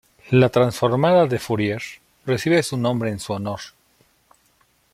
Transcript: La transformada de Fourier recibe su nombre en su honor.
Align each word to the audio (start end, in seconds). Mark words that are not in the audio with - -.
La 0.31 0.49
transformada 0.49 1.27
de 1.27 1.37
Fourier 1.37 1.79
recibe 2.25 2.63
su 2.63 2.75
nombre 2.75 3.11
en 3.11 3.19
su 3.19 3.33
honor. 3.33 3.59